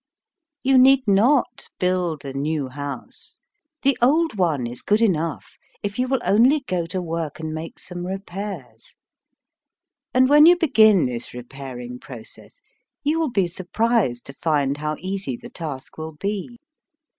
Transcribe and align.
You 0.63 0.79
need 0.79 1.03
not 1.07 1.69
build 1.77 2.25
a 2.25 2.33
new 2.33 2.69
house. 2.69 3.37
The 3.83 3.95
old 4.01 4.33
one 4.33 4.65
is 4.65 4.81
good 4.81 4.99
enough 4.99 5.57
if 5.83 5.99
you 5.99 6.07
will 6.07 6.21
only 6.25 6.61
go 6.61 6.87
to 6.87 6.99
work 6.99 7.39
and 7.39 7.53
make 7.53 7.77
some 7.77 8.07
repairs; 8.07 8.95
and 10.11 10.27
when 10.27 10.47
you 10.47 10.57
begin 10.57 11.05
this 11.05 11.35
repairing 11.35 11.99
process 11.99 12.61
you 13.03 13.19
will 13.19 13.29
be 13.29 13.47
surprised 13.47 14.25
to 14.25 14.33
find 14.33 14.77
how 14.77 14.95
easy 14.97 15.37
the 15.37 15.51
task 15.51 15.99
will 15.99 16.13
be. 16.19 16.57